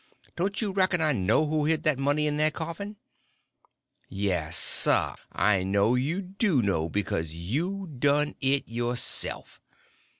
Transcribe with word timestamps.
Don't 0.35 0.61
you 0.61 0.71
reckon 0.71 0.99
I 0.99 1.11
know 1.11 1.45
who 1.45 1.65
hid 1.65 1.83
that 1.83 1.99
money 1.99 2.25
in 2.25 2.37
that 2.37 2.55
coffin?" 2.55 2.97
"Yes, 4.09 4.57
sir! 4.57 5.13
I 5.31 5.61
know 5.61 5.93
you 5.93 6.23
do 6.23 6.63
know, 6.63 6.89
because 6.89 7.35
you 7.35 7.85
done 7.85 8.35
it 8.39 8.67
yourself!" 8.67 9.61